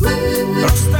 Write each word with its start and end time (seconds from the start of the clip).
That's 0.00 0.97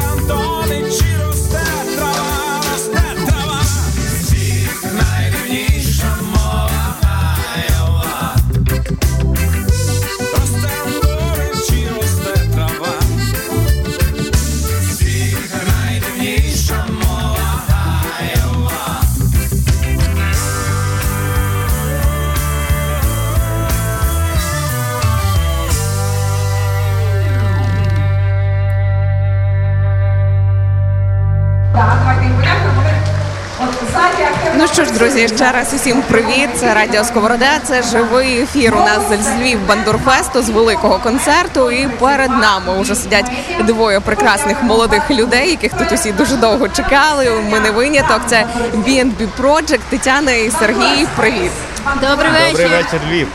ж, 34.89 34.95
друзі, 34.95 35.29
ще 35.29 35.53
раз 35.53 35.75
усім 35.75 36.03
привіт. 36.03 36.49
Це 36.57 36.75
Радіо 36.75 37.05
Сковорода. 37.05 37.59
Це 37.65 37.83
живий 37.83 38.41
ефір 38.41 38.75
у 38.77 38.79
нас 38.81 38.99
з 39.23 39.41
Львів 39.41 39.67
Бандурфесту 39.69 40.43
з 40.43 40.49
великого 40.51 40.99
концерту. 40.99 41.71
І 41.71 41.89
перед 41.89 42.31
нами 42.31 42.81
вже 42.81 42.95
сидять 42.95 43.31
двоє 43.65 44.01
прекрасних 44.01 44.63
молодих 44.63 45.11
людей, 45.11 45.51
яких 45.51 45.73
тут 45.73 45.93
усі 45.93 46.13
дуже 46.13 46.37
довго 46.37 46.69
чекали. 46.69 47.31
Ми 47.51 47.61
не 47.61 47.71
виняток. 47.71 48.21
Це 48.27 48.47
B&B 48.75 49.29
Project, 49.41 49.81
Тетяна 49.91 50.33
і 50.33 50.51
Сергій. 50.51 51.07
Привіт. 51.17 51.51
Добрий 51.85 52.31
вечір. 52.31 52.51
Добрий 52.51 52.69
вечір, 52.69 53.01
Львів. 53.11 53.29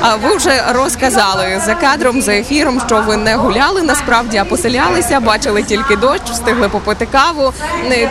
А 0.00 0.16
ви 0.16 0.36
вже 0.36 0.62
розказали 0.72 1.62
за 1.66 1.74
кадром, 1.74 2.22
за 2.22 2.32
ефіром, 2.32 2.80
що 2.86 3.02
ви 3.06 3.16
не 3.16 3.34
гуляли 3.36 3.82
насправді, 3.82 4.36
а 4.38 4.44
поселялися, 4.44 5.20
бачили 5.20 5.62
тільки 5.62 5.96
дощ, 5.96 6.20
встигли 6.30 6.68
попити 6.68 7.06
каву. 7.12 7.52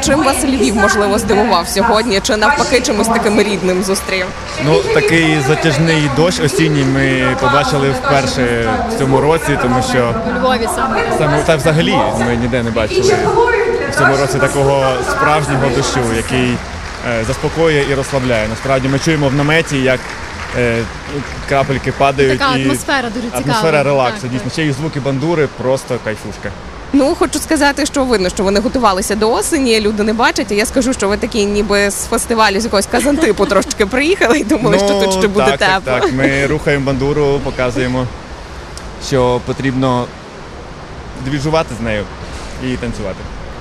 Чим 0.05 0.23
вас 0.23 0.43
Львів 0.43 0.75
можливо 0.75 1.19
здивував 1.19 1.67
сьогодні? 1.67 2.19
Чи 2.23 2.35
навпаки 2.37 2.81
чимось 2.81 3.07
таким 3.07 3.39
рідним 3.39 3.83
зустрів? 3.83 4.25
Ну 4.65 4.75
такий 4.93 5.37
затяжний 5.47 6.09
дощ 6.15 6.39
осінній 6.39 6.83
ми 6.83 7.35
побачили 7.41 7.89
вперше 7.89 8.69
в 8.95 8.99
цьому 8.99 9.21
році, 9.21 9.59
тому 9.61 9.83
що 9.89 10.13
У 10.35 10.39
Львові 10.39 10.69
саме. 10.75 10.99
саме 11.17 11.43
та 11.45 11.55
взагалі 11.55 11.95
ми 12.19 12.35
ніде 12.35 12.63
не 12.63 12.71
бачили 12.71 13.13
в 13.91 13.95
цьому 13.97 14.17
році 14.17 14.37
такого 14.39 14.85
справжнього 15.11 15.65
дощу, 15.75 15.99
який 16.15 16.57
заспокоює 17.27 17.85
і 17.91 17.93
розслабляє. 17.93 18.47
Насправді 18.47 18.87
ми 18.87 18.99
чуємо 18.99 19.29
в 19.29 19.33
наметі, 19.33 19.77
як 19.81 19.99
е, 20.57 20.83
крапельки 21.49 21.91
падають 21.91 22.39
Така 22.39 22.57
і 22.57 22.65
атмосфера 22.65 23.09
дуже 23.09 23.25
цікава. 23.25 23.43
атмосфера 23.45 23.83
релаксу. 23.83 24.21
Так, 24.21 24.31
Дійсно, 24.31 24.51
ще 24.51 24.63
й 24.63 24.71
звуки 24.71 24.99
бандури 24.99 25.47
просто 25.57 25.97
кайфушка. 26.03 26.51
Ну 26.93 27.15
хочу 27.15 27.39
сказати, 27.39 27.85
що 27.85 28.03
видно, 28.05 28.29
що 28.29 28.43
вони 28.43 28.59
готувалися 28.59 29.15
до 29.15 29.31
осені. 29.31 29.79
Люди 29.79 30.03
не 30.03 30.13
бачать. 30.13 30.51
А 30.51 30.53
я 30.53 30.65
скажу, 30.65 30.93
що 30.93 31.07
ви 31.07 31.17
такі, 31.17 31.45
ніби 31.45 31.89
з 31.91 32.05
фестивалю 32.05 32.59
з 32.59 32.63
якогось 32.63 32.85
казантипу 32.85 33.45
трошечки 33.45 33.85
приїхали 33.85 34.39
і 34.39 34.43
думали, 34.43 34.77
що 34.79 34.87
тут 34.87 35.11
ще 35.13 35.27
буде 35.27 35.45
Ну, 35.51 35.57
так, 35.57 35.59
тепло. 35.59 35.93
Так, 35.93 36.01
так. 36.03 36.13
Ми 36.13 36.45
рухаємо 36.47 36.85
бандуру, 36.85 37.39
показуємо, 37.43 38.07
що 39.07 39.41
потрібно 39.45 40.05
двіжувати 41.25 41.75
з 41.81 41.83
нею 41.83 42.03
і 42.67 42.67
танцювати. 42.77 43.17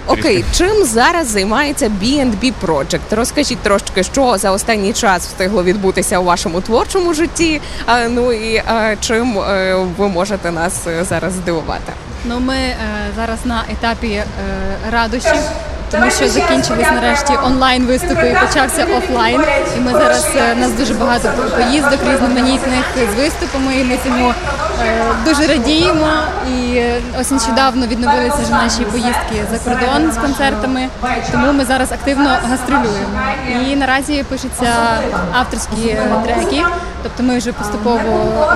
Окей, 0.09 0.45
чим 0.53 0.85
зараз 0.85 1.27
займається 1.27 1.91
B&B 2.03 2.53
Project? 2.67 3.01
Розкажіть 3.11 3.59
трошки, 3.59 4.03
що 4.03 4.39
за 4.39 4.51
останній 4.51 4.93
час 4.93 5.27
встигло 5.27 5.63
відбутися 5.65 6.19
у 6.19 6.25
вашому 6.25 6.61
творчому 6.61 7.15
житті. 7.15 7.61
А, 7.87 8.09
ну 8.09 8.33
і 8.33 8.63
а, 8.67 8.97
чим 9.01 9.39
е, 9.39 9.75
ви 9.99 10.09
можете 10.09 10.51
нас 10.51 10.87
е, 10.87 11.05
зараз 11.05 11.33
здивувати? 11.33 11.93
Ну 12.25 12.41
ми 12.41 12.55
е, 12.57 12.77
зараз 13.17 13.39
на 13.45 13.65
етапі 13.73 14.09
е, 14.13 14.25
радощів, 14.91 15.41
тому 15.91 16.11
що 16.11 16.29
закінчились 16.29 16.91
нарешті 16.95 17.33
онлайн 17.45 17.87
виступи 17.87 18.29
і 18.29 18.47
почався 18.47 18.87
офлайн. 18.99 19.41
І 19.77 19.81
ми 19.81 19.93
зараз 19.93 20.29
е, 20.37 20.55
у 20.57 20.61
нас 20.61 20.73
дуже 20.73 20.95
багато 20.95 21.29
поїздок 21.57 22.01
різноманітних 22.13 22.85
з 23.15 23.21
виступами. 23.23 23.77
І 23.81 23.85
ми 23.85 23.99
цьому 24.05 24.33
дуже 25.25 25.47
радіємо. 25.47 26.09
І 26.53 26.77
е, 26.77 27.01
ось 27.21 27.31
нещодавно 27.31 27.87
відновилися 27.87 28.37
вже 28.43 28.51
наші 28.53 28.83
поїздки 28.85 29.45
за 29.51 29.59
кордон 29.59 30.13
з 30.13 30.17
концертами. 30.17 30.89
Тому 31.33 31.53
ми 31.53 31.65
зараз 31.65 31.93
активно 31.93 32.37
гастролюємо. 32.51 33.19
І 33.71 33.77
наразі 33.77 34.25
пишуться 34.29 34.73
авторські 35.33 35.89
е, 35.89 36.11
треки. 36.25 36.65
Тобто 37.03 37.23
ми 37.23 37.39
вже 37.39 37.53
поступово 37.53 38.01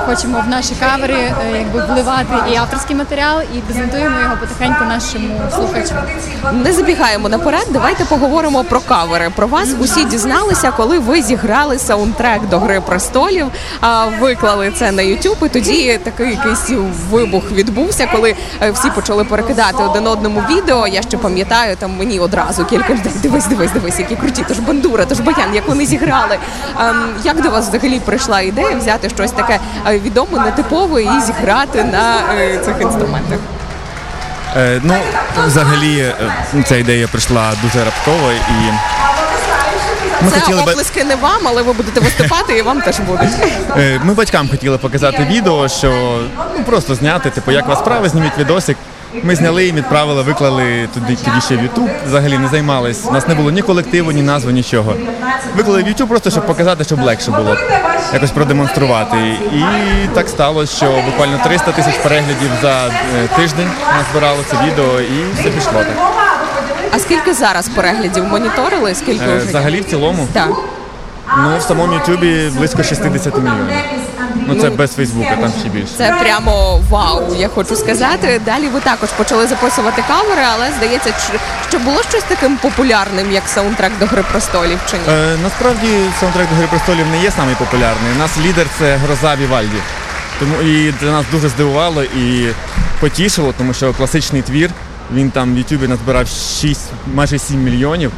хочемо 0.06 0.42
в 0.47 0.48
наші 0.48 0.75
кавери 0.80 1.14
е, 1.14 1.34
якби 1.58 1.84
вливати 1.94 2.53
і 2.53 2.56
авторський 2.56 2.97
матеріал, 2.97 3.41
і 3.54 3.58
презентуємо 3.58 4.20
його 4.20 4.36
потихеньку 4.36 4.84
нашому 4.84 5.41
слухачу. 5.54 5.94
Не 6.52 6.72
забігаємо 6.72 7.28
наперед. 7.28 7.66
Давайте 7.70 8.04
поговоримо 8.04 8.64
про 8.64 8.81
кавери. 8.81 9.31
Про 9.36 9.47
вас 9.47 9.69
усі 9.81 10.04
дізналися, 10.04 10.70
коли 10.76 10.98
ви 10.98 11.22
зіграли 11.22 11.78
саундтрек 11.78 12.48
до 12.48 12.58
Гри 12.58 12.81
престолів. 12.81 13.47
Виклали 14.20 14.72
це 14.78 14.92
на 14.92 15.02
YouTube, 15.02 15.47
І 15.47 15.48
тоді 15.48 16.00
такий 16.04 16.31
якийсь 16.31 16.70
вибух 17.10 17.52
відбувся, 17.52 18.08
коли 18.12 18.34
е, 18.62 18.70
всі 18.70 18.91
почали 18.91 19.25
перекидати 19.25 19.82
один 19.82 20.06
одному 20.06 20.42
відео. 20.50 20.86
Я 20.86 21.02
ще 21.02 21.16
пам'ятаю, 21.19 21.76
там 21.76 21.97
мені 21.98 22.20
одразу 22.20 22.64
кілька 22.64 22.92
людей. 22.94 23.12
Дивись, 23.22 23.47
дивись, 23.47 23.72
дивись, 23.72 23.98
які 23.98 24.16
круті. 24.16 24.44
Тож 24.48 24.58
бандура, 24.58 25.04
тож 25.08 25.20
баян, 25.20 25.54
як 25.54 25.69
вони 25.69 25.86
зіграли. 25.86 26.38
Ем, 26.81 27.08
Як 27.25 27.42
до 27.42 27.50
вас 27.50 27.69
взагалі 27.69 28.00
прийшла 28.00 28.41
ідея 28.42 28.76
взяти 28.76 29.08
щось 29.08 29.32
таке 29.32 29.58
е, 29.86 29.98
відоме, 29.98 30.38
нетипове 30.38 31.03
і 31.03 31.20
зіграти 31.26 31.84
на 31.84 32.34
е, 32.34 32.58
цих 32.58 32.75
інструментах? 32.80 33.38
Е, 34.56 34.80
ну, 34.84 34.94
взагалі, 35.47 35.98
е, 35.98 36.14
ця 36.64 36.76
ідея 36.76 37.08
прийшла 37.08 37.52
дуже 37.62 37.84
раптово 37.84 38.32
і. 38.32 38.72
Ми 40.25 40.31
Це 40.31 40.41
хотіли 40.41 40.60
оплески 40.60 41.04
не 41.04 41.16
вам, 41.16 41.41
але 41.44 41.62
ви 41.62 41.72
будете 41.72 42.00
виступати 42.00 42.58
і 42.58 42.62
вам 42.62 42.81
теж 42.81 42.98
будуть. 43.00 43.31
Ми 44.04 44.14
батькам 44.14 44.48
хотіли 44.48 44.78
показати 44.78 45.26
відео, 45.31 45.69
що 45.69 46.20
ну 46.56 46.64
просто 46.64 46.94
зняти, 46.94 47.31
типу, 47.31 47.50
як 47.50 47.66
вас 47.66 47.78
справи, 47.78 48.08
зніміть 48.08 48.38
відосик. 48.38 48.76
Ми 49.22 49.36
зняли 49.36 49.66
і 49.66 49.72
відправили, 49.72 50.22
виклали 50.22 50.88
туди 50.94 51.16
тоді 51.24 51.40
ще 51.40 51.56
в 51.56 51.60
YouTube. 51.60 51.90
Взагалі 52.06 52.38
не 52.38 52.48
займались. 52.48 53.04
У 53.08 53.12
нас 53.12 53.28
не 53.28 53.34
було 53.34 53.50
ні 53.50 53.62
колективу, 53.62 54.12
ні 54.12 54.22
назви, 54.22 54.52
нічого. 54.52 54.94
Виклали 55.56 55.82
в 55.82 55.86
YouTube 55.86 56.06
просто, 56.06 56.30
щоб 56.30 56.46
показати, 56.46 56.84
щоб 56.84 57.00
легше 57.02 57.30
було 57.30 57.56
якось 58.14 58.30
продемонструвати. 58.30 59.16
І 59.54 59.62
так 60.14 60.28
сталося, 60.28 60.76
що 60.76 61.02
буквально 61.10 61.38
300 61.44 61.72
тисяч 61.72 61.94
переглядів 61.94 62.50
за 62.62 62.86
е, 62.86 62.90
тиждень 63.36 63.70
назбирало 63.98 64.38
це 64.50 64.56
відео, 64.66 65.00
і 65.00 65.32
все 65.40 65.50
пішло 65.50 65.72
так. 65.72 65.96
А 66.94 66.98
скільки 66.98 67.34
зараз 67.34 67.68
переглядів 67.68 68.24
моніторили? 68.24 68.94
Скільки 68.94 69.24
Е, 69.24 69.36
вже? 69.36 69.46
Взагалі 69.46 69.80
в 69.80 69.84
цілому, 69.84 70.28
Так. 70.32 70.50
Ну 71.38 71.59
в 71.59 71.62
самому 71.62 71.94
Ютубі 71.94 72.50
близько 72.56 72.82
60 72.82 73.38
мільйонів. 73.38 73.66
Ну 74.47 74.54
це 74.60 74.70
без 74.70 74.94
Фейсбука, 74.94 75.37
там 75.37 75.53
ще 75.60 75.69
більше. 75.69 75.93
Це 75.97 76.16
прямо 76.20 76.81
вау, 76.91 77.34
я 77.34 77.48
хочу 77.48 77.76
сказати. 77.76 78.41
Далі 78.44 78.69
ви 78.69 78.81
також 78.81 79.09
почали 79.09 79.47
записувати 79.47 80.03
кавери, 80.09 80.43
але 80.54 80.66
здається, 80.76 81.15
що 81.69 81.78
було 81.78 82.03
щось 82.03 82.22
таким 82.22 82.56
популярним, 82.56 83.32
як 83.32 83.43
саундтрек 83.48 83.93
до 84.00 84.06
Гри 84.06 84.25
престолів 84.32 84.78
чи 84.91 84.97
ні? 84.97 85.03
Е, 85.09 85.37
насправді 85.43 85.87
саундтрек 86.20 86.48
до 86.48 86.56
Гри 86.56 86.66
престолів 86.66 87.06
не 87.10 87.22
є 87.22 87.31
самий 87.31 87.54
популярний. 87.54 88.12
У 88.16 88.19
нас 88.19 88.38
лідер 88.38 88.66
це 88.78 88.97
гроза 88.97 89.37
Вівальді. 89.37 89.78
Тому 90.38 90.62
і 90.62 90.93
для 91.00 91.10
нас 91.10 91.25
дуже 91.32 91.49
здивувало 91.49 92.03
і 92.03 92.49
потішило, 93.00 93.54
тому 93.59 93.75
що 93.75 93.93
класичний 93.93 94.43
твір. 94.43 94.70
Він 95.14 95.31
там 95.31 95.54
в 95.54 95.59
Ютубі 95.59 95.88
назбирав 95.88 96.28
6, 96.28 96.81
майже 97.14 97.38
7 97.38 97.62
мільйонів. 97.62 98.12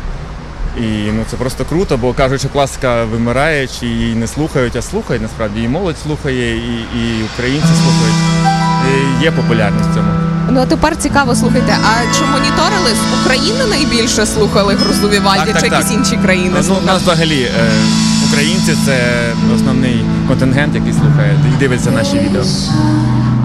І 0.80 1.12
ну 1.12 1.24
це 1.30 1.36
просто 1.36 1.64
круто, 1.64 1.96
бо 1.96 2.12
кажуть, 2.12 2.40
що 2.40 2.48
класика 2.48 3.04
вимирає, 3.04 3.68
чи 3.80 3.86
її 3.86 4.14
не 4.14 4.26
слухають, 4.26 4.76
а 4.76 4.82
слухають 4.82 5.22
насправді. 5.22 5.62
І 5.62 5.68
молодь 5.68 5.98
слухає, 5.98 6.56
і, 6.56 6.74
і 6.98 7.22
українці 7.34 7.66
слухають. 7.66 8.16
І 9.20 9.24
є 9.24 9.30
популярність 9.30 9.90
в 9.90 9.94
цьому. 9.94 10.08
Ну 10.50 10.60
а 10.60 10.66
тепер 10.66 10.96
цікаво 10.96 11.34
слухайте. 11.34 11.76
А 11.84 12.14
чи 12.14 12.24
моніторили 12.24 12.90
з 12.90 13.20
України 13.20 13.64
найбільше 13.70 14.26
слухали 14.26 14.74
Грозу 14.74 15.08
Вівальді, 15.08 15.52
Так, 15.52 15.62
так, 15.62 15.72
якісь 15.72 15.88
так. 15.88 15.98
інші 15.98 16.16
країни? 16.16 16.56
Ну, 16.68 16.76
у 16.82 16.86
нас 16.86 17.02
взагалі 17.02 17.42
е, 17.42 17.70
українці 18.28 18.76
це 18.86 18.98
основний 19.54 20.04
контингент, 20.28 20.74
який 20.74 20.92
слухає 20.92 21.38
і 21.54 21.58
дивиться 21.58 21.90
наші 21.90 22.18
відео. 22.18 22.42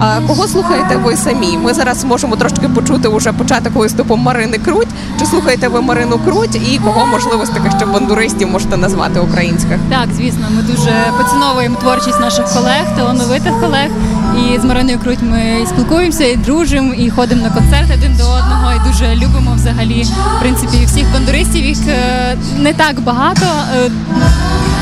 А 0.02 0.20
кого 0.28 0.48
слухаєте 0.48 0.96
ви 0.96 1.18
самі? 1.18 1.58
Ми 1.58 1.74
зараз 1.74 2.04
можемо 2.04 2.36
трошки 2.36 2.70
почути 2.70 3.08
уже 3.08 3.34
початок 3.34 3.76
виступу 3.76 4.16
Марини 4.16 4.58
Круть. 4.58 4.88
Чи 5.20 5.26
слухаєте 5.26 5.68
ви 5.68 5.82
Марину 5.82 6.20
Круть 6.20 6.56
і 6.56 6.80
кого 6.86 7.06
можливо 7.06 7.46
з 7.46 7.50
таких 7.50 7.72
ще 7.72 7.86
бандуристів 7.86 8.50
можете 8.50 8.78
назвати 8.78 9.20
українських? 9.20 9.78
Так, 9.90 10.08
звісно, 10.16 10.48
ми 10.56 10.62
дуже 10.62 10.92
поціновуємо 11.18 11.76
творчість 11.76 12.20
наших 12.20 12.46
колег, 12.46 12.96
талановитих 12.98 13.54
колег. 13.62 13.90
І 14.38 14.60
з 14.60 14.64
Мариною 14.64 15.00
Круть 15.00 15.22
ми 15.22 15.66
спілкуємося, 15.68 16.24
і 16.24 16.36
дружимо, 16.36 16.94
і 16.94 17.10
ходимо 17.10 17.42
на 17.42 17.50
концерти 17.50 17.94
один 17.98 18.18
до 18.18 18.24
одного, 18.24 18.72
і 18.76 18.88
дуже 18.92 19.16
любимо 19.16 19.54
взагалі 19.56 20.04
в 20.38 20.40
принципі 20.40 20.86
всіх 20.86 21.14
бандуристів. 21.14 21.66
Їх 21.66 21.78
е, 21.88 22.38
не 22.58 22.74
так 22.74 23.00
багато, 23.00 23.46
е, 23.76 23.92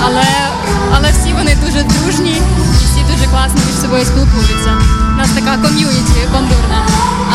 але, 0.06 0.24
але 0.98 1.10
всі 1.12 1.34
вони 1.34 1.58
дуже 1.66 1.84
дружні 1.84 2.36
дуже 3.28 3.36
класно 3.36 3.62
між 3.68 3.76
собою 3.82 4.06
спілкуються. 4.06 4.72
У 5.14 5.18
нас 5.18 5.30
така 5.30 5.58
ком'юніті 5.58 6.20
бандурна. 6.34 6.80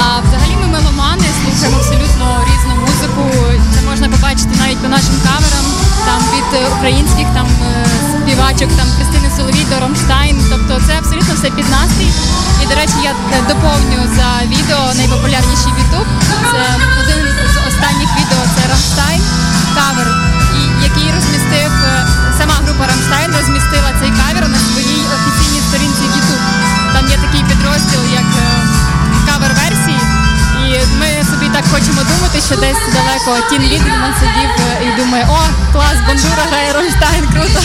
А 0.03 0.21
взагалі 0.25 0.55
ми 0.63 0.67
меломани 0.67 1.27
слухаємо 1.41 1.77
абсолютно 1.81 2.27
різну 2.49 2.75
музику. 2.85 3.23
Це 3.75 3.79
можна 3.91 4.09
побачити 4.09 4.53
навіть 4.63 4.79
по 4.83 4.89
нашим 4.89 5.17
каверам, 5.27 5.67
там 6.09 6.21
від 6.33 6.49
українських 6.77 7.27
там 7.37 7.47
е, 7.47 7.87
співачок, 8.23 8.71
там 8.79 8.89
Кристини 8.97 9.29
Соловій 9.37 9.67
до 9.71 9.77
Ромштайн. 9.81 10.37
Тобто 10.51 10.73
це 10.87 10.93
абсолютно 10.99 11.35
все 11.35 11.49
під 11.57 11.69
настрій. 11.77 12.13
І, 12.63 12.65
до 12.71 12.75
речі, 12.81 12.99
я 13.11 13.13
е, 13.13 13.41
доповню 13.49 14.01
за 14.17 14.29
відео 14.53 14.83
найпопулярніший 14.99 15.73
в 15.75 15.79
ютуб. 15.85 16.07
Це 16.53 16.63
один 17.01 17.21
з 17.53 17.57
останніх 17.69 18.11
відео 18.19 18.41
це 18.55 18.61
Ромштайн. 18.73 19.22
Що 32.47 32.55
десь 32.57 32.83
далеко 32.97 33.33
Тін 33.51 33.63
Лідман 33.63 34.15
сидів 34.21 34.51
е, 34.59 34.85
і 34.87 35.01
думає, 35.01 35.25
о, 35.31 35.43
клас, 35.73 35.97
бандура 36.07 36.45
грає 36.51 36.73
Ромштайн, 36.73 37.25
круто. 37.33 37.61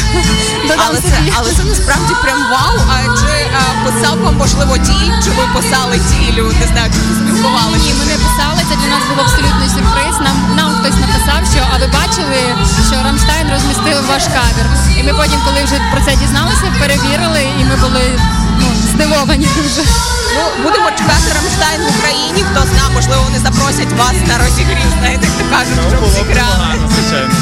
Але 0.85 0.97
це, 1.01 1.17
але 1.37 1.49
це 1.51 1.63
насправді 1.63 2.13
прям 2.23 2.39
вау. 2.51 2.75
А 2.93 2.95
чи 3.19 3.35
а, 3.59 3.61
писав 3.85 4.17
вам 4.23 4.35
можливо 4.37 4.77
діль, 4.77 5.13
чи 5.23 5.29
ви 5.37 5.43
писали 5.55 5.95
ділю? 6.09 6.45
Не 6.61 6.67
знаю, 6.71 6.89
чи 6.93 6.99
спілкувалися? 7.19 7.85
Ні, 7.85 7.93
ми 7.99 8.05
не 8.11 8.17
писали, 8.25 8.59
це 8.69 8.75
для 8.81 8.89
нас 8.93 9.03
був 9.09 9.19
абсолютний 9.25 9.69
сюрприз. 9.75 10.15
Нам, 10.27 10.37
нам 10.59 10.69
хтось 10.77 10.99
написав, 11.03 11.41
що 11.53 11.61
а 11.73 11.77
ви 11.81 11.87
бачили, 11.99 12.39
що 12.87 12.95
Рамштайн 13.05 13.47
розмістив 13.53 13.97
ваш 14.09 14.23
кавер. 14.35 14.67
І 14.99 15.03
ми 15.03 15.13
потім, 15.19 15.39
коли 15.45 15.59
вже 15.63 15.77
про 15.91 16.01
це 16.05 16.11
дізналися, 16.21 16.67
перевірили, 16.79 17.41
і 17.59 17.63
ми 17.69 17.75
були 17.83 18.03
здивовані 18.97 19.47
дуже. 19.55 19.81
Ну, 20.35 20.43
будемо 20.63 20.89
чекати 20.99 21.27
Рамштайн 21.35 21.81
в 21.81 21.89
Україні. 21.99 22.45
Хто 22.51 22.61
зна, 22.71 22.83
можливо, 22.93 23.21
вони 23.23 23.39
запросять 23.39 23.91
вас 23.99 24.15
на 24.27 24.37
розігрів, 24.37 24.89
знаєте, 24.99 25.27
як 25.27 25.35
то 25.39 25.55
кажуть, 25.55 25.79
щоб 25.89 25.99
було 25.99 26.11
б 26.11 26.27
зіграли. 26.27 26.79
звичайно. 26.93 27.33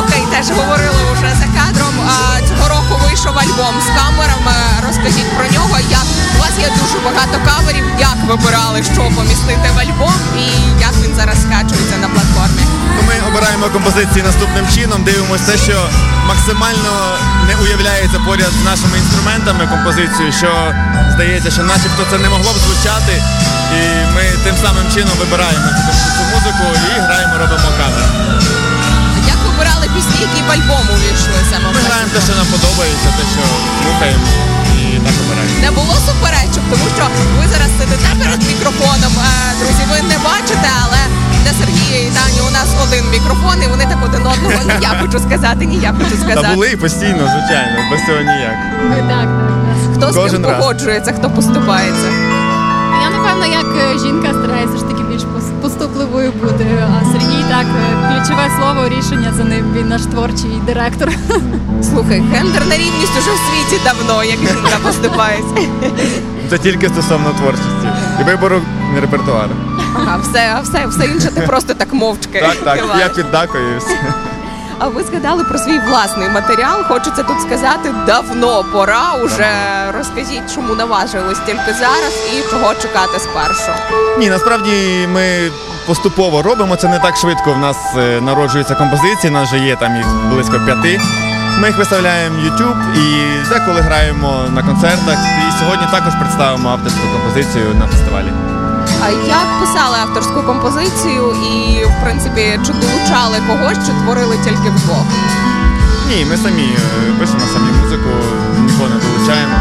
Окей, 0.00 0.22
теж 0.32 0.46
говорили 0.58 1.02
вже 1.14 1.30
за 1.40 1.48
кадром. 1.58 1.94
А, 2.12 2.40
цього 2.48 2.68
року 2.68 2.92
вийшов 3.04 3.38
альбом 3.38 3.74
з 3.86 3.88
камерами. 3.98 4.56
Розкажіть 5.04 5.32
про 5.36 5.46
нього. 5.54 5.76
Як 5.90 6.06
у 6.36 6.38
вас 6.40 6.54
є 6.58 6.68
дуже 6.80 6.98
багато 7.04 7.36
каверів. 7.48 7.84
Як 7.98 8.16
вибирали, 8.28 8.82
що 8.82 9.02
помістити 9.16 9.68
в 9.74 9.78
альбом, 9.78 10.14
і 10.42 10.44
як 10.88 10.94
він 11.02 11.14
зараз 11.16 11.38
скачується 11.42 11.96
на 11.96 12.08
платформі? 12.08 12.62
Ну, 12.96 13.00
Ми 13.08 13.14
обираємо 13.28 13.66
композиції 13.66 14.22
наступним 14.22 14.66
чином, 14.74 15.04
дивимося 15.04 15.44
те, 15.44 15.58
що 15.58 15.76
максимально 16.26 16.92
не 17.48 17.54
уявляється 17.64 18.18
поряд 18.26 18.52
з 18.60 18.64
нашими 18.64 18.98
інструментами 18.98 19.66
композицію, 19.74 20.32
що 20.32 20.50
здається, 21.14 21.50
що 21.50 21.62
начебто 21.62 22.02
це 22.10 22.18
не 22.18 22.28
могло 22.28 22.52
б 22.52 22.58
звучати. 22.66 23.14
І 23.78 23.80
ми 24.14 24.22
тим 24.44 24.56
самим 24.64 24.86
чином 24.94 25.14
вибираємо 25.18 25.68
цю, 25.78 25.92
цю 26.16 26.22
музику 26.34 26.64
і 26.90 27.00
граємо, 27.00 27.34
робимо 27.42 27.68
кавер. 27.78 28.06
Як 29.34 29.38
вибирали 29.46 29.86
пісні, 29.94 30.18
які 30.28 30.40
в 30.48 30.50
альбом 30.56 30.84
увійшли 30.94 31.38
саме? 31.50 31.66
Ми 31.74 31.80
граємо 31.88 32.10
те, 32.14 32.20
що 32.26 32.32
нам 32.40 32.46
подобається, 32.54 33.08
те, 33.18 33.24
що 33.34 33.42
слухаємо, 33.82 34.24
і 34.82 34.98
обираємо. 35.22 35.60
Не 35.64 35.70
було 35.78 35.94
суперечок, 36.08 36.64
тому 36.72 36.86
що 36.96 37.04
ви 37.38 37.44
зараз 37.52 37.70
сидите 37.78 38.08
перед 38.22 38.40
мікрофоном. 38.50 39.12
Е, 39.18 39.54
Друзі, 39.60 39.82
ви 39.92 39.98
не 40.12 40.18
бачите, 40.30 40.68
але 40.84 41.00
для 41.42 41.52
Сергія 41.60 41.98
і 42.06 42.10
Тані 42.18 42.40
у 42.48 42.50
нас 42.58 42.68
один 42.84 43.04
мікрофон, 43.16 43.56
і 43.64 43.66
вони 43.72 43.84
так 43.92 44.00
один 44.08 44.26
одного 44.32 44.58
ні 44.68 44.72
я 44.90 44.92
хочу 45.02 45.18
сказати, 45.26 45.62
ні 45.66 45.76
я 45.88 45.90
хочу 45.98 46.10
Та 46.16 46.22
сказати. 46.24 46.48
були 46.54 46.68
і 46.70 46.76
постійно, 46.76 47.22
звичайно, 47.34 47.76
без 47.90 48.00
цього 48.06 48.20
ніяк. 48.30 48.58
Так, 48.92 49.02
так. 49.14 49.28
Хто 49.94 50.06
з 50.12 50.30
ким 50.32 50.42
погоджується, 50.42 51.12
хто 51.12 51.30
поступається. 51.30 52.08
Я 53.04 53.08
напевно, 53.16 53.46
як 53.46 53.66
е, 53.84 53.98
жінка 53.98 54.28
стараюся 54.40 54.76
ж 54.76 54.82
таки 54.90 54.97
поступливою 55.68 56.32
бути. 56.32 56.66
А 57.00 57.04
Сергій 57.12 57.44
так 57.48 57.66
е, 57.66 58.08
ключове 58.08 58.50
слово 58.58 58.88
рішення 58.88 59.32
за 59.36 59.44
ним. 59.44 59.64
Він 59.76 59.88
наш 59.88 60.02
творчий 60.02 60.50
директор. 60.66 61.10
Слухай, 61.82 62.22
гендерна 62.32 62.76
рівність 62.76 63.18
уже 63.18 63.30
в 63.30 63.38
світі 63.48 63.82
давно, 63.84 64.24
як 64.24 64.38
жінка 64.38 64.78
поступається. 64.82 65.54
Це 66.50 66.58
тільки 66.58 66.88
стосовно 66.88 67.30
творчості 67.30 67.88
і 68.20 68.24
вибору 68.24 68.60
репертуару. 69.00 69.50
Ага, 69.94 70.18
все, 70.22 70.52
а 70.56 70.60
все, 70.60 70.86
все 70.86 71.06
інше 71.06 71.28
ти 71.34 71.40
просто 71.40 71.74
так 71.74 71.92
мовчки. 71.92 72.40
Так, 72.40 72.56
так, 72.64 72.80
киваєш. 72.80 73.02
я 73.02 73.08
піддакую 73.08 73.74
і 73.74 73.78
все. 73.78 73.96
А 74.80 74.88
ви 74.88 75.02
згадали 75.04 75.44
про 75.44 75.58
свій 75.58 75.78
власний 75.78 76.28
матеріал. 76.28 76.84
Хочеться 76.84 77.22
тут 77.22 77.40
сказати 77.40 77.94
давно 78.06 78.64
пора. 78.72 79.12
Уже 79.24 79.50
розкажіть, 79.96 80.54
чому 80.54 80.74
наважились 80.74 81.38
тільки 81.46 81.72
зараз 81.72 82.14
і 82.32 82.50
чого 82.50 82.74
чекати 82.74 83.18
спершу. 83.18 83.72
Ні, 84.18 84.30
насправді 84.30 85.06
ми 85.12 85.50
поступово 85.86 86.42
робимо 86.42 86.76
це 86.76 86.88
не 86.88 86.98
так 86.98 87.16
швидко. 87.16 87.52
В 87.52 87.58
нас 87.58 87.76
е, 87.96 88.20
народжуються 88.20 88.74
композиції, 88.74 89.32
нас 89.32 89.48
вже 89.48 89.58
є 89.58 89.76
там 89.76 89.96
їх 89.96 90.06
близько 90.32 90.60
п'яти. 90.66 91.00
Ми 91.60 91.68
їх 91.68 91.78
виставляємо 91.78 92.36
в 92.36 92.44
YouTube 92.44 92.94
і 92.94 93.48
деколи 93.48 93.80
граємо 93.80 94.44
на 94.54 94.62
концертах. 94.62 95.18
І 95.48 95.58
сьогодні 95.58 95.86
також 95.90 96.14
представимо 96.20 96.68
авторську 96.68 97.00
композицію 97.12 97.74
на 97.74 97.86
фестивалі. 97.86 98.47
Як 99.28 99.60
писали 99.60 99.96
авторську 99.98 100.42
композицію 100.42 101.32
і, 101.32 101.84
в 101.84 102.02
принципі, 102.04 102.60
чи 102.66 102.72
долучали 102.72 103.36
когось, 103.48 103.86
чи 103.86 103.92
творили 104.02 104.36
тільки 104.44 104.70
вдвох? 104.70 105.04
Ні, 106.08 106.24
ми 106.30 106.36
самі 106.36 106.62
е, 106.62 107.12
пишемо 107.18 107.40
самі 107.52 107.70
музику, 107.82 108.08
нікого 108.60 108.88
не 108.88 108.94
долучаємо. 108.94 109.54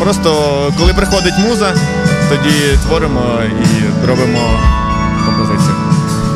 Просто 0.00 0.32
коли 0.78 0.94
приходить 0.94 1.38
муза, 1.38 1.74
тоді 2.28 2.78
творимо 2.86 3.38
і 3.44 4.06
робимо 4.06 4.60
композицію. 5.26 5.89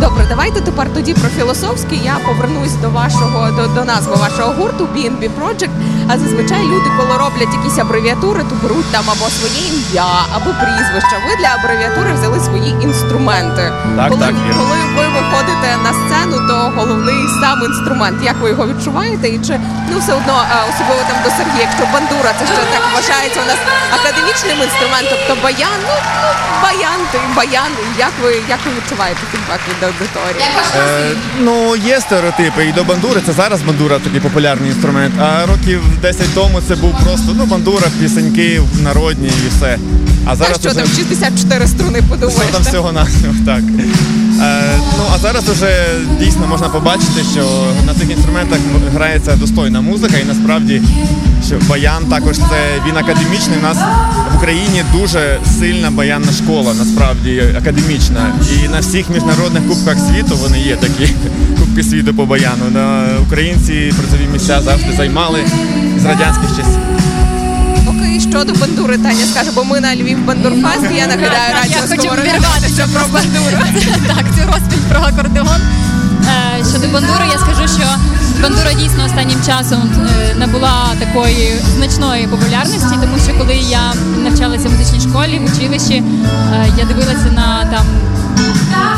Добре, 0.05 0.27
давайте 0.29 0.61
тепер 0.61 0.95
тоді 0.95 1.15
про 1.15 1.29
філософське. 1.29 1.97
Я 2.05 2.17
повернусь 2.27 2.73
до 2.73 2.91
вашого 2.91 3.51
до, 3.51 3.67
до 3.67 3.85
назви 3.85 4.15
вашого 4.15 4.53
гурту 4.53 4.89
BNB 4.97 5.31
Project. 5.41 5.71
А 6.09 6.19
зазвичай 6.19 6.63
люди, 6.63 6.89
коли 6.99 7.19
роблять 7.19 7.55
якісь 7.59 7.79
абревіатури, 7.79 8.43
то 8.51 8.55
беруть 8.63 8.93
там 8.93 9.05
або 9.15 9.27
своє 9.31 9.63
ім'я, 9.69 10.11
або 10.37 10.51
прізвище. 10.61 11.17
Ви 11.27 11.37
для 11.41 11.51
абревіатури 11.59 12.13
взяли 12.13 12.41
свої 12.41 12.71
інструменти. 12.87 13.73
Так, 13.97 14.09
коли, 14.09 14.21
так, 14.21 14.35
коли 14.59 14.79
ви 14.97 15.05
виходите 15.17 15.69
на 15.87 15.93
сцену, 16.01 16.37
то 16.49 16.55
головний 16.77 17.21
сам 17.41 17.65
інструмент. 17.65 18.17
Як 18.23 18.37
ви 18.43 18.49
його 18.49 18.67
відчуваєте? 18.67 19.29
І 19.29 19.39
чи 19.47 19.61
ну 19.91 19.99
все 19.99 20.13
одно, 20.13 20.35
особливо 20.71 21.03
там 21.09 21.19
до 21.25 21.31
Сергія, 21.31 21.65
якщо 21.69 21.85
бандура, 21.93 22.31
це 22.39 22.47
ще 22.47 22.63
так 22.75 22.85
вважається 22.95 23.41
у 23.45 23.47
нас 23.51 23.61
академічним 23.97 24.59
інструментом, 24.67 25.19
то 25.29 25.35
баян, 25.43 25.81
ну, 25.89 25.95
ну 26.23 26.29
баян, 26.63 27.01
ти 27.13 27.19
баян. 27.37 27.73
Як 27.99 28.13
ви 28.23 28.31
як 28.49 28.61
ви 28.67 28.71
відчуваєте 28.77 29.21
фідбек 29.33 29.61
від 29.69 29.79
аудиторії? 30.01 30.45
Е, 30.77 31.17
ну, 31.41 31.77
є 31.77 32.01
стереотипи. 32.01 32.67
І 32.67 32.73
до 32.73 32.85
бандури, 32.85 33.21
це 33.27 33.33
зараз 33.33 33.63
бандура 33.63 33.99
такий 33.99 34.21
популярний 34.21 34.71
інструмент. 34.71 35.15
А 35.21 35.47
років 35.47 35.81
10 36.03 36.35
тому 36.35 36.61
це 36.69 36.75
був 36.77 36.95
просто 37.05 37.35
ну, 37.37 37.47
бандура, 37.47 37.87
пісеньки 38.01 38.63
народні 38.83 39.29
і 39.29 39.49
все. 39.57 39.79
А 40.27 40.33
А 40.33 40.37
зараз 40.37 40.61
що 40.61 40.69
уже- 40.71 40.79
там 40.79 40.87
64 40.87 41.67
струни 41.67 42.03
Що 42.21 42.53
там 42.53 42.63
всього 42.63 42.93
на 42.93 43.07
так. 43.47 43.63
Ну 44.99 45.05
а 45.15 45.19
зараз 45.19 45.45
вже 45.45 45.87
дійсно 46.21 46.47
можна 46.47 46.69
побачити, 46.69 47.23
що 47.33 47.47
на 47.87 47.95
цих 47.95 48.11
інструментах 48.11 48.59
грається 48.95 49.37
достойна 49.37 49.81
музика, 49.81 50.19
і 50.19 50.25
насправді 50.25 50.83
що 51.47 51.57
баян 51.69 52.05
також 52.07 52.37
це 52.37 52.83
він 52.87 52.97
академічний. 52.97 53.59
У 53.59 53.63
нас 53.63 53.79
в 54.33 54.37
Україні 54.37 54.85
дуже 54.93 55.41
сильна 55.59 55.91
баянна 55.91 56.33
школа, 56.33 56.75
насправді 56.75 57.43
академічна. 57.59 58.33
І 58.65 58.69
на 58.69 58.81
всіх 58.81 59.11
міжнародних 59.11 59.69
кубках 59.69 59.99
світу 59.99 60.37
вони 60.37 60.59
є 60.61 60.77
такі 60.77 61.13
кубки 61.59 61.83
світу 61.83 62.15
по 62.15 62.27
баяну. 62.27 62.71
На 62.71 63.07
українці 63.27 63.73
призові 63.73 64.29
місця 64.33 64.61
завжди 64.61 64.93
займали 64.97 65.39
з 65.99 66.05
радянських 66.05 66.49
часів. 66.49 66.81
Поки 68.05 68.21
щодо 68.21 68.53
бандури, 68.53 68.99
Таня 68.99 69.27
скаже, 69.27 69.51
бо 69.55 69.65
ми 69.65 69.81
на 69.81 69.97
Львів 69.97 70.25
Бандурфест, 70.25 70.85
і 70.93 70.97
я 70.97 71.07
нагадаю 71.07 71.55
радіо 71.55 71.77
я 71.77 71.97
хочу 71.97 72.09
вірватися 72.09 72.89
про 72.93 73.07
бандуру. 73.13 73.65
так, 74.07 74.25
цю 74.35 74.47
розповідь 74.47 74.89
про 74.89 75.01
акордеон. 75.01 75.61
Е, 76.59 76.65
Щодо 76.71 76.89
бандури, 76.89 77.25
я 77.33 77.39
скажу, 77.39 77.69
що 77.79 77.87
бандура 78.43 78.73
дійсно 78.73 79.05
останнім 79.05 79.39
часом 79.47 79.91
е, 80.33 80.35
набула 80.35 80.87
такої 80.99 81.53
значної 81.77 82.27
популярності, 82.27 82.95
тому 83.01 83.19
що 83.25 83.39
коли 83.39 83.55
я 83.55 83.95
навчалася 84.25 84.69
в 84.69 84.73
музичній 84.73 85.01
школі, 85.11 85.39
в 85.39 85.57
училищі, 85.57 85.95
е, 85.95 86.67
я 86.79 86.85
дивилася 86.85 87.31
на 87.35 87.65
там. 87.71 87.87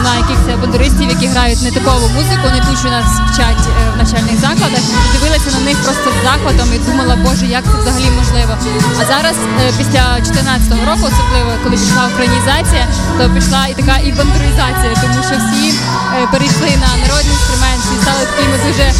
На 0.05 0.15
якихось 0.23 0.61
бандуристів, 0.61 1.09
які 1.11 1.27
грають 1.27 1.63
не 1.63 1.71
типову 1.71 2.09
музику, 2.17 2.47
не 2.55 2.61
ту, 2.67 2.77
що 2.81 2.89
нас 2.89 3.09
вчать 3.31 3.65
е, 3.69 3.91
в 3.95 3.97
навчальних 3.97 4.37
закладах, 4.41 4.83
дивилася 5.13 5.51
на 5.59 5.61
них 5.69 5.77
просто 5.85 6.07
з 6.17 6.25
захватом 6.25 6.69
і 6.77 6.79
думала, 6.79 7.17
боже, 7.27 7.47
як 7.47 7.65
це 7.65 7.77
взагалі 7.81 8.11
можливо. 8.21 8.53
А 9.01 9.05
зараз, 9.13 9.37
е, 9.61 9.73
після 9.79 10.03
2014 10.17 10.71
року, 10.91 11.05
особливо 11.13 11.51
коли 11.63 11.77
пішла 11.77 12.03
українізація, 12.13 12.85
то 13.19 13.23
пішла 13.37 13.63
і 13.73 13.75
така 13.81 13.97
і 14.07 14.09
бандуризація, 14.19 14.93
тому 15.03 15.21
що 15.29 15.35
всі 15.43 15.67
е, 15.71 16.27
перейшли 16.33 16.71
на 16.85 16.91
народні 17.03 17.33
інструменти, 17.39 17.93
стали 18.03 18.23
такими 18.31 18.57
дуже 18.67 18.87
е, 18.89 18.93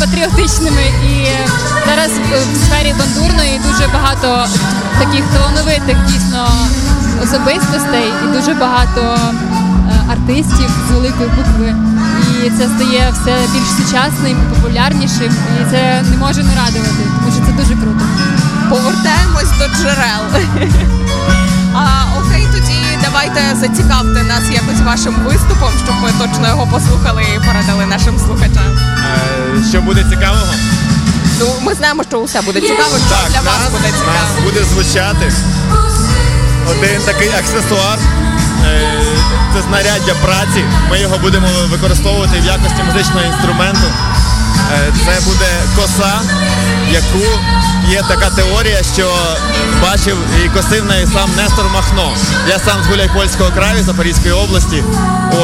патріотичними. 0.00 0.84
І 1.10 1.14
е, 1.24 1.48
зараз 1.88 2.10
в 2.52 2.56
сфері 2.64 2.94
бандурної 2.98 3.60
дуже 3.68 3.84
багато 3.96 4.26
таких 4.98 5.24
талановитих 5.34 5.96
дійсно 6.08 6.48
особистостей 7.22 8.12
і 8.24 8.26
дуже 8.36 8.54
багато 8.54 9.00
е, 9.00 9.51
артистів 10.12 10.70
з 10.88 10.92
великої 10.92 11.28
букви. 11.28 11.74
І 12.44 12.50
це 12.50 12.68
стає 12.68 13.12
все 13.12 13.34
більш 13.52 13.68
сучасним, 13.68 14.36
популярнішим, 14.54 15.32
і 15.60 15.70
це 15.70 16.02
не 16.10 16.16
може 16.16 16.42
не 16.42 16.54
радувати, 16.54 17.02
тому 17.18 17.32
що 17.32 17.40
це 17.46 17.52
дуже 17.52 17.74
круто. 17.82 18.04
Повертаємось 18.70 19.58
до 19.58 19.66
джерел. 19.76 20.22
А, 21.74 22.04
окей, 22.20 22.48
тоді 22.52 22.98
давайте 23.02 23.40
зацікавте 23.60 24.22
нас 24.22 24.42
якось 24.50 24.80
вашим 24.84 25.14
виступом, 25.14 25.70
щоб 25.84 25.94
ми 26.02 26.10
точно 26.26 26.48
його 26.48 26.66
послухали 26.66 27.22
і 27.36 27.46
передали 27.46 27.86
нашим 27.86 28.18
слухачам. 28.18 28.78
Е, 29.58 29.64
Що 29.70 29.80
буде 29.82 30.04
цікавого? 30.10 30.54
Ну, 31.40 31.46
ми 31.62 31.74
знаємо, 31.74 32.02
що 32.08 32.18
усе 32.18 32.40
буде 32.42 32.60
цікаво, 32.60 32.96
що 33.06 33.16
Так, 33.16 33.30
для 33.30 33.40
вас 33.40 33.58
нас, 33.60 33.70
буде 33.72 33.84
цікаво. 33.98 34.12
нас 34.12 34.44
буде 34.44 34.64
звучати 34.64 35.32
один 36.70 37.00
такий 37.06 37.28
аксесуар. 37.28 37.98
Е, 38.64 39.02
Це 39.54 39.62
знаряддя 39.62 40.14
праці. 40.22 40.64
Ми 40.90 40.98
його 41.00 41.18
будемо 41.18 41.46
використовувати 41.70 42.40
в 42.40 42.44
якості 42.44 42.82
музичного 42.82 43.26
інструменту. 43.26 43.86
Е, 44.72 44.92
Це 45.04 45.26
буде 45.26 45.46
коса, 45.76 46.20
яку 46.92 47.24
є 47.90 48.02
така 48.08 48.30
теорія, 48.30 48.78
що 48.94 49.08
бачив 49.82 50.16
і 50.44 50.48
косив 50.48 50.84
нею 50.84 51.06
сам 51.06 51.30
Нестор 51.36 51.64
Махно. 51.74 52.10
Я 52.48 52.58
сам 52.58 52.82
з 52.84 52.86
Гуляйпольського 52.86 53.50
краю, 53.50 53.82
Запорізької 53.82 54.34
області. 54.34 54.82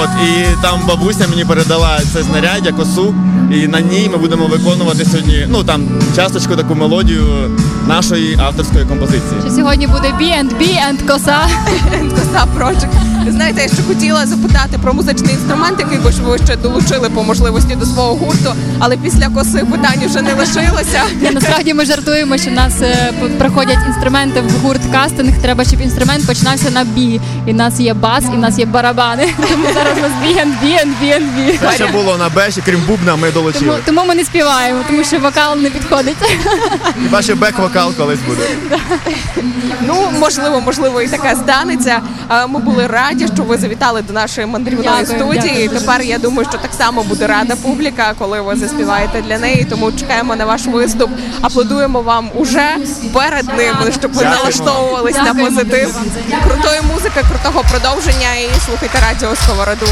От, 0.02 0.08
і 0.28 0.62
там 0.62 0.80
бабуся 0.88 1.26
мені 1.28 1.44
передала 1.44 2.00
це 2.12 2.22
знаряддя, 2.22 2.72
косу, 2.72 3.14
і 3.52 3.66
на 3.68 3.80
ній 3.80 4.08
ми 4.12 4.18
будемо 4.18 4.46
виконувати 4.46 5.04
сьогодні, 5.04 5.46
ну 5.48 5.64
там 5.64 5.82
часточку 6.16 6.56
таку 6.56 6.74
мелодію 6.74 7.50
нашої 7.88 8.38
авторської 8.38 8.84
композиції. 8.84 9.40
Що 9.40 9.50
сьогодні 9.50 9.86
буде 9.86 10.08
B&B 10.20 10.62
and 10.62 11.06
коса. 11.06 11.38
Коса 12.10 12.46
Project. 12.58 13.17
Знаєте, 13.30 13.62
я 13.62 13.68
ще 13.68 13.82
хотіла 13.82 14.26
запитати 14.26 14.78
про 14.82 14.94
музичний 14.94 15.34
інструмент, 15.34 15.80
який 15.80 15.98
би 15.98 16.12
ж 16.12 16.22
ви 16.22 16.38
ще 16.38 16.56
долучили 16.56 17.10
по 17.10 17.22
можливості 17.22 17.74
до 17.74 17.86
свого 17.86 18.14
гурту, 18.14 18.54
але 18.78 18.96
після 18.96 19.28
коси 19.28 19.58
питань 19.70 20.06
вже 20.06 20.22
не 20.22 20.34
лишилося. 20.34 21.02
Ні, 21.22 21.30
Насправді 21.30 21.74
ми 21.74 21.84
жартуємо, 21.84 22.38
що 22.38 22.50
в 22.50 22.52
нас 22.52 22.72
е, 22.82 23.12
проходять 23.38 23.78
інструменти 23.88 24.40
в 24.40 24.50
гурт 24.62 24.80
кастинг. 24.92 25.42
Треба, 25.42 25.64
щоб 25.64 25.80
інструмент 25.80 26.26
починався 26.26 26.70
на 26.70 26.84
бі. 26.84 27.20
І 27.46 27.52
в 27.52 27.54
нас 27.54 27.80
є 27.80 27.94
бас, 27.94 28.24
і 28.24 28.36
в 28.36 28.38
нас 28.38 28.58
є 28.58 28.66
барабани. 28.66 29.28
Тому 29.50 29.64
зараз 29.74 29.98
у 29.98 30.00
нас 30.00 30.12
B&B 30.24 30.64
and 30.84 30.92
B&B. 31.02 31.58
Це 31.60 31.72
ще 31.72 31.86
було 31.86 32.16
на 32.18 32.28
беші, 32.28 32.62
крім 32.64 32.80
бубна, 32.86 33.16
ми 33.16 33.30
Тому, 33.30 33.32
долучили. 33.50 33.78
тому 33.86 34.04
ми 34.08 34.14
не 34.14 34.24
співаємо, 34.24 34.80
тому 34.88 35.04
що 35.04 35.18
вокал 35.18 35.56
не 35.58 35.70
підходить. 35.70 36.16
Хіба 37.02 37.22
ще 37.22 37.34
бек-вокал 37.34 37.94
колись 37.96 38.20
буде. 38.28 38.42
Ну, 39.86 39.94
можливо, 40.20 40.60
можливо, 40.60 41.02
і 41.02 41.08
таке 41.08 41.36
станеться. 41.36 42.00
Ми 42.48 42.58
були 42.60 42.86
раді, 42.86 43.28
що 43.34 43.42
ви 43.42 43.58
завітали 43.58 44.02
до 44.02 44.12
нашої 44.12 44.46
мандрівної 44.46 44.88
Дякую, 44.88 45.18
студії. 45.18 45.62
дякую. 45.64 45.80
Тепер 45.80 46.02
я 46.02 46.18
думаю, 46.18 46.48
що 46.50 46.58
так 46.58 46.70
само 46.78 47.02
буде 47.02 47.26
рада 47.26 47.56
публіка, 47.56 48.14
коли 48.18 48.40
ви 48.40 48.56
заспіваєте 48.56 49.22
для 49.22 49.38
неї. 49.38 49.64
Тому 49.70 49.92
чекаємо 49.92 50.36
на 50.36 50.44
ваш 50.44 50.66
виступ. 50.66 51.10
Аплодуємо 51.40 52.02
вам 52.02 52.30
уже 52.34 52.76
перед 53.14 53.46
ним, 53.56 53.74
щоб 53.98 54.12
ви 54.12 54.24
налаштовувались 54.24 55.16
на 55.16 55.34
позитив. 55.34 55.96
Крутої 56.44 56.80
музики, 56.94 57.24
крутого 57.30 57.64
продовження 57.70 58.34
і 58.34 58.60
слухайте 58.66 58.98
радіо 59.00 59.36
Сковороду. 59.36 59.86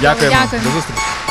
Дякуємо. 0.00 0.36
Дякую. 0.42 0.62
До 0.62 0.70
зустрічі. 0.70 1.23